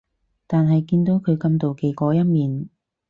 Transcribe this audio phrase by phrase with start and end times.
[0.47, 2.67] 但係見到佢咁妒忌嗰一面